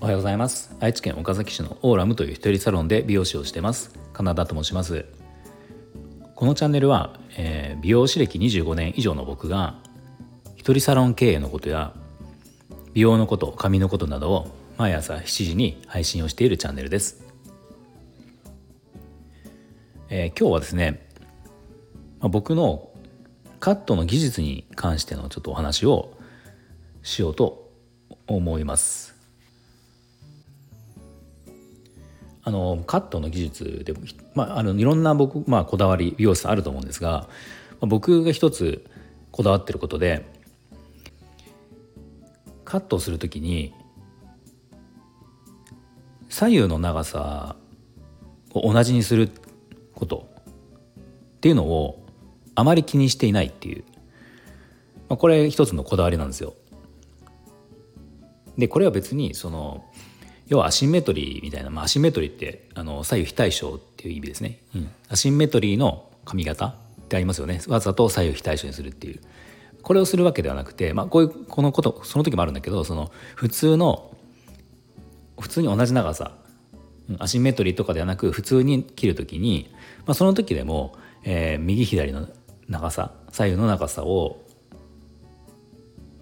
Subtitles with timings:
[0.00, 0.74] おはようございます。
[0.80, 3.96] 愛知県岡崎市のオーラムという一人サロンで美容師をしてます。
[4.12, 5.04] カナダと申します。
[6.34, 9.76] このチャンネルは、えー、美容師歴25年以上の僕が
[10.56, 11.94] 一人サロン経営のことや
[12.94, 17.24] 美容のこと髪のことなどを毎朝7時に配信をしているチャンネルです、
[20.10, 21.08] えー、今日はですね、
[22.18, 22.85] まあ、僕の
[23.66, 26.16] カットの技術に関してのちょっとお話を
[27.02, 27.68] しようと
[28.28, 29.16] 思います。
[32.44, 34.02] あのカットの技術でも、
[34.36, 37.26] まあ、あのいろんな僕、まあ、こだわり美容師さんあると思うんですが、ま
[37.80, 38.84] あ、僕が一つ
[39.32, 40.24] こだわってることで
[42.64, 43.74] カットする時に
[46.28, 47.56] 左右の長さ
[48.52, 49.28] を同じにする
[49.96, 50.28] こと
[51.34, 52.05] っていうのを
[52.56, 53.84] あまり気にしていないっていう、
[55.08, 56.54] まあ、これ一つのこだわりなんですよ。
[58.58, 59.84] でこれは別にその
[60.48, 66.74] 要はアシンメトリーみたいな、まあ、アシンメトリーってあの左右非対称っていう意味ですね、うん、アシンメトリーの髪型っ
[67.08, 67.60] てありますよね。
[67.68, 69.20] わざと左右非対称にするっていう。
[69.82, 74.16] これをするわけではなくて、まあ、こういうこのことその時もあるんだけどその普通の
[75.38, 76.32] 普通に同じ長さ
[77.20, 79.70] アシンメトリーとかではなく普通に切る時に、
[80.06, 82.28] まあ、その時でも、えー、右左の
[82.68, 84.42] 長さ左右の長さを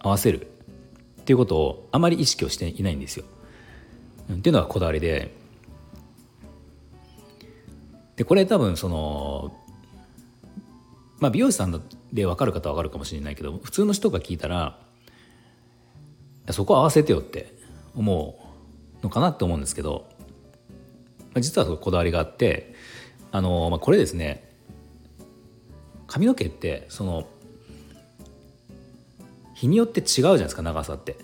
[0.00, 0.46] 合わせる
[1.20, 3.24] っていうことをあまり意識をしていないんですよ。
[4.32, 5.34] っていうのがこだわりで
[8.16, 9.56] でこれ多分その
[11.18, 14.78] まあ美容師さんで分かる方は分かるかもしれないけど普通の人が聞いたら
[16.50, 17.54] そこ合わせてよって
[17.94, 18.38] 思
[19.00, 20.06] うのかなって思うんですけど、
[21.34, 22.74] まあ、実はこだわりがあって
[23.32, 24.44] あの、まあ、これですね
[26.06, 27.26] 髪の毛ってその
[29.54, 31.16] 日によって違うじゃないですか長さって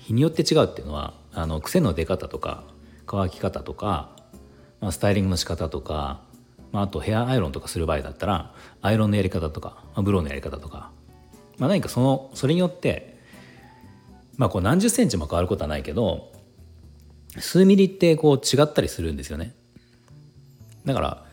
[0.00, 2.64] 日によって違うっていうのはあの癖の出方とか
[3.06, 4.10] 乾き方とか、
[4.80, 6.20] まあ、スタイリングの仕方とか、
[6.72, 10.90] まあ、あとヘアアイロンとかする場合だったらアイロンのやり方とか、まあ、ブローのやり方とか、
[11.58, 13.18] まあ、何かそのそれによって
[14.36, 16.32] まあこう何十センチも変わることはないけど
[17.38, 19.54] 数ミリってこう違ったりするんですよね。
[20.84, 21.24] だから、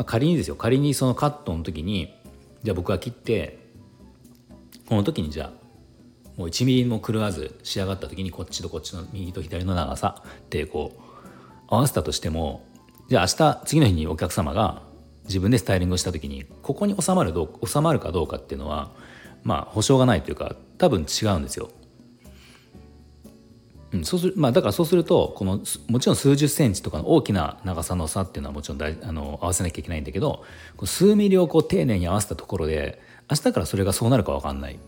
[0.00, 2.14] まあ、仮にですよ仮にそのカットの時に
[2.62, 3.58] じゃあ僕が切って
[4.88, 11.00] この時にじゃあもう1ミリも狂わず仕上がった時にこっちとこっちの右と左の長さってこう
[11.68, 12.64] 合わせたとしても
[13.10, 14.80] じゃあ明日次の日にお客様が
[15.24, 18.92] 自分でスタイリングした時にここに収まるどう収まるかどうかっていうのは
[19.42, 21.68] まあ保証がないというか多分違うんですよ。
[23.92, 30.44] うん、そうするまあ、だからそうするとこのもちろん数十センチとかの大きな長さの差っていうのはもちろん大あの合わせなきゃいけないんだけど
[30.84, 34.78] 数ミリをこう丁寧に合わせたところで明日からそれがそうなるか分かんないっ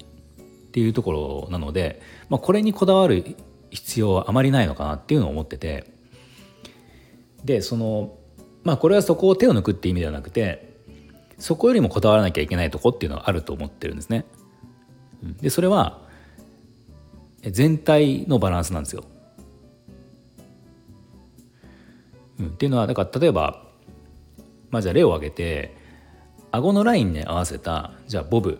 [0.73, 3.37] ていうところなので、まあ、これにこだわる
[3.71, 5.91] 必要はあまりないのかなっていうのを思ってて。
[7.45, 8.17] でその
[8.63, 10.73] まあこれはそこを手を抜くっていう意味ではなくて
[11.39, 14.25] そこよりもこだわらなきゃいけないとこっていうのはあると思ってるんですね。
[15.41, 16.02] でそれは
[17.51, 19.05] 全体のバランスなんですよ。
[22.39, 23.65] うん、っていうのはだから例えば
[24.71, 25.77] まあじゃあ例を挙げて
[26.51, 28.59] 顎のラインに合わせたじゃあボブ。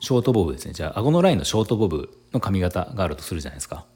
[0.00, 0.72] ショートボブですね。
[0.72, 3.86] じゃあ顎のラインのショートボブの髪型があるとするじゃないですか。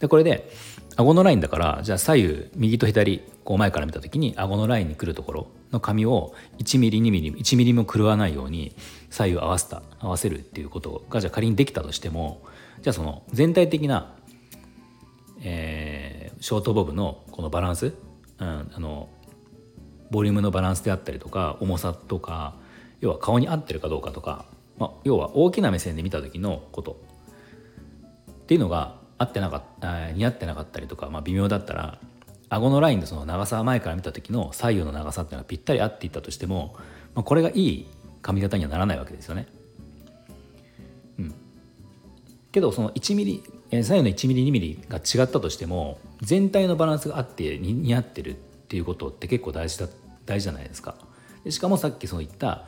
[0.00, 0.50] でこれで
[0.96, 8.74] 顎のラインだからじゃあ左右右と左こう前から見た時に顎のラインに来るところの髪を1ミリ2ミリ1ミリも狂わないように
[9.10, 12.42] 左右合わせた合わせるっていうことがじゃあ仮にできたとしても
[12.82, 14.14] じゃあその全体的な、
[15.42, 17.94] えー、ショートボブのこのバランス、
[18.38, 19.08] うん、あの
[20.10, 22.54] ボリュームのバランスであったりとか重さとか
[23.00, 24.44] 要は顔に合ってるかどうかとか
[24.80, 26.96] まあ、要は大きな目線で見た時のこと。
[28.32, 31.98] っていうのが合ってなかった似合ってなかったりとか、まあ、微妙だったら
[32.48, 36.74] 顎のラインのその長さ前から見た時の左右の長さっていうのはぴったり合っていったとしても、
[37.14, 37.86] まあ、これがいい
[38.22, 39.46] 髪型にはならないわけですよね。
[41.18, 41.34] うん、
[42.50, 49.86] けどその1ミリ左右の1ミリ2ミリが違ったとしても全体のバランスがあって似合ってるっていうことって結構大事だ
[50.24, 50.94] 大事じゃないですか。
[51.44, 52.64] でしかもさっきそう言った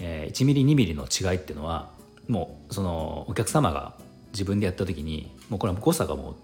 [0.00, 1.90] えー、1ミリ2ミリの違いっていうのは
[2.26, 3.94] もうそのお客様が
[4.32, 6.34] 自分でやった時にもうこれは誤差がもう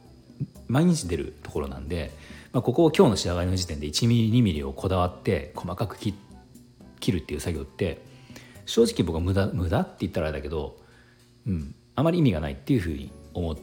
[0.69, 2.13] 毎日出るところなんで、
[2.53, 6.15] まあ、ここを今日の仕上がりの時点で1ミリ2ミリをこだわって細かく切
[7.09, 8.03] るっていう作業って
[8.65, 10.77] 正直僕は無駄無駄って言ったらあれだけど、
[11.47, 13.57] うん、あまり意味がないっていうふうに思っ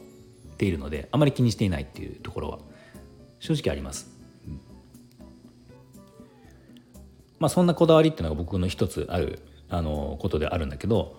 [0.56, 2.58] ているのであまり気にしていないっていうところは
[3.38, 4.14] 正直あります。
[7.38, 11.18] まあ、そんなこだわりっていうのが僕の一つあるあのことであるんだけど、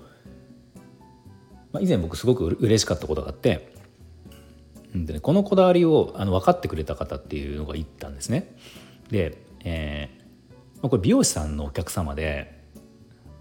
[1.76, 3.70] まあ、以前僕すごく嬉しかったことがあって
[4.94, 8.56] で、ね、このこだわりをあの分かってくれた方っていうのが言ったんですね。
[9.12, 12.64] で、えー、これ美容師さんのお客様で、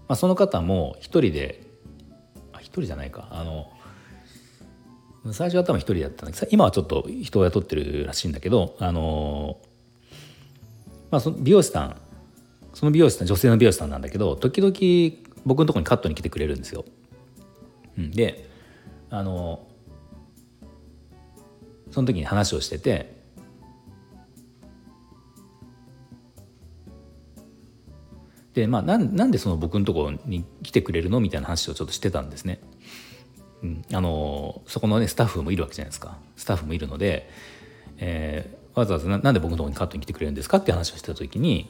[0.09, 1.63] まあ、その方も一人で
[2.51, 3.71] あ一人じゃないかあの
[5.31, 9.59] 最初は多分一人だったんだけど今はちょっと人を雇ってるらしいんだけどあの
[11.09, 11.95] まあその美容師さん
[12.73, 16.83] その美容師さん女性の美容師さんなんだけど時々僕のとこにカットに来てくれるんですよ。
[17.97, 18.49] で
[19.09, 19.67] あの
[21.91, 23.15] その時に話をしてて
[28.53, 32.59] でまあなんなんでその僕のところに来てくれるのみたいな話をちょっとしてたんですね。
[33.63, 36.17] うん、あのそこのねスタッフもいるわけじゃないですか。
[36.37, 37.29] スタッフもいるので、
[37.97, 41.69] えー、わざわざなんで僕のところにカットに来てくれるんですかって話をしてた時に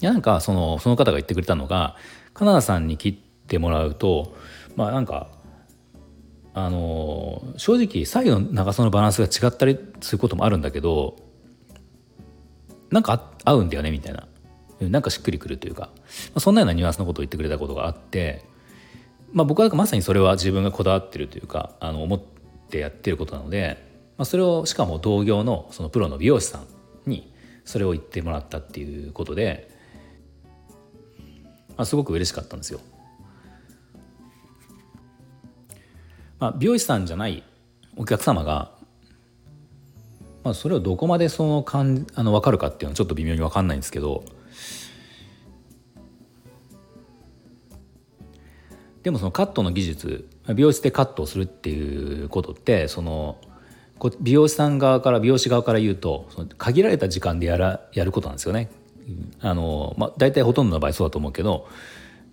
[0.00, 1.96] いやなんかそのその方が言ってくれたのが
[2.34, 4.36] カナダさんに切ってもらうと
[4.76, 5.28] まあなんか
[6.54, 11.16] あの正直左右の長さのバランスが違ったりすることもあるんだけど
[12.90, 14.28] なんか合うんだよねみたいな
[14.80, 18.44] なんかしっくりくるというか、まあ、そんなようなニュアンスのことを言ってくれたことがあって
[19.32, 22.20] まあ、僕はまさにそれは自分がこだわってるというかあの思っ
[22.70, 23.76] てやってることなので、
[24.16, 26.66] まあ、それをしかも同業のそのプロの美容師さん
[27.10, 27.32] に
[27.64, 29.68] それを言ってもらったっていうことで、
[31.76, 32.80] まあ、すごく嬉しかったんですよ。
[36.38, 37.42] まあ、美容師さんじゃない
[37.96, 38.72] お客様が、
[40.44, 44.24] まあ、それをどこまでそのかんあの分かるかっていうのはちょっと微妙に分かんないんですけど
[49.02, 53.38] でもそのカットの技術美容室でカットをするっていうことってその
[54.20, 58.68] 美容師さん側から美容師側から言うとその限られた時間でやらやることなんですよね。
[59.40, 61.68] あのまあ、大体ほとんどの場合そうだと思うけど、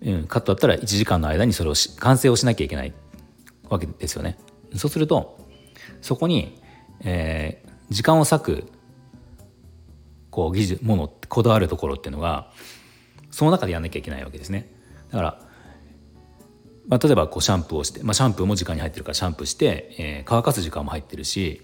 [0.02, 2.92] うん、カットだったら1時間の間にそれを完成をしなきゃいけない
[3.68, 4.38] わけですよね。
[4.76, 5.38] そうすると
[6.00, 6.60] そこに、
[7.00, 8.64] えー、時間を割く
[10.30, 12.50] こう技術ものこだわるところっていうのが
[13.30, 14.70] その中でやんなきゃいけないわけですね。
[15.10, 15.40] だから
[16.86, 21.62] まあ、例えばこうシャンプーをして、まあ、シャンプーも時間に入ってるからシャンプーして、えー、乾かす時間も入ってるし、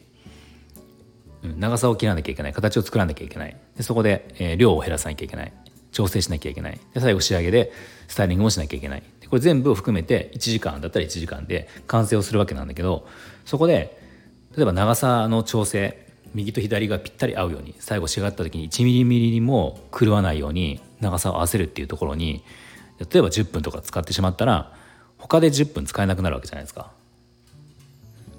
[1.42, 5.52] 長さを切らなきゃいけない形を作らなきゃいけないでそこで、えー、量を減らさなきゃいけない
[5.92, 7.72] 調整しなきゃいけないで最後仕上げで
[8.08, 13.06] スタイリングもしなきゃいけないこれ全部を含めて1時間だったら1時間で完成をするわけなんだけど
[13.44, 13.98] そこで
[14.56, 22.44] 例えば長さの調整右と左がぴったり合うように最後仕上がった時に1ミリミリも狂わないように長さを合わせるっていうところに
[22.98, 24.72] 例えば10分とか使ってしまったら
[25.16, 26.90] 他で10分使えなくなるわけじゃないですか。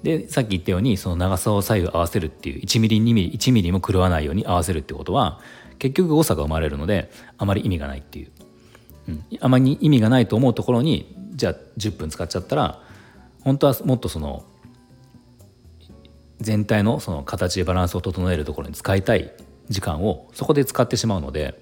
[0.02, 5.40] でさっき言ったようにその長さを左右合わせるっていう1ミリ2ミリ1ミリも狂わないように合わせるってことは
[5.78, 8.30] 結局誤差が生まれるのであまり意味がないっていう、
[9.08, 12.80] うん、あまり意味がないと思うところにじゃあ10分使っちゃったら
[13.40, 14.44] 本当はもっとその
[16.40, 19.32] 全体のその形でバランスを整えるところに使いたい
[19.68, 21.60] 時間をそこで使ってしまうので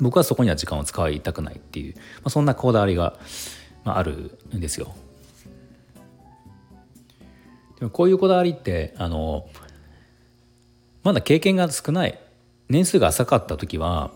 [0.00, 3.18] 僕はそこには時間を使いたくないっていう、まあ、そんなこだわりが
[3.84, 4.94] あ、るんですよ。
[7.78, 9.48] でもこういうこだわりってあの
[11.02, 12.18] まだ経験が少ない
[12.68, 14.10] 年数が浅かった時は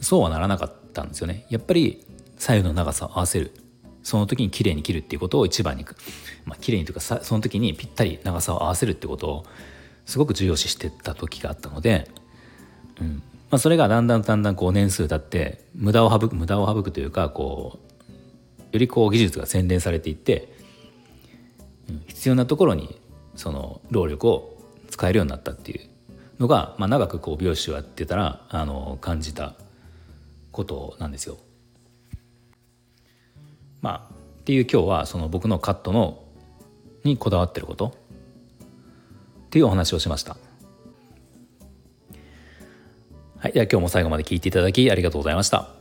[0.00, 1.46] そうはならなかったったんですよね。
[1.48, 2.04] やっぱり
[2.36, 3.52] 左右の長さを合わせる。
[4.02, 5.84] その時に綺麗に切るっていうことを一番に、
[6.44, 9.46] まあ綺麗にというかその時にぴったり長さを合わせるってことを
[10.06, 12.10] すごく重要視してた時があったので、
[13.00, 13.22] うん。
[13.50, 20.52] まあ、それがだんだんだんだんこう年数経って無駄を省く無駄を省くというかこうよりこう技術が洗練されていって、
[21.88, 23.00] うん、必要なところに
[23.34, 24.56] その労力を
[24.88, 25.88] 使えるようになったっていう
[26.38, 29.54] のが、まあ、長くこう美容師をやってたらあの感じた
[30.60, 31.38] ことなんですよ。
[33.80, 36.22] まあっていう今日はその僕のカットの
[37.04, 37.94] にこだわってること
[39.46, 40.36] っていうお話をしました。
[43.38, 45.79] はい、では今日も最後まで聞いていただきありがとうございました。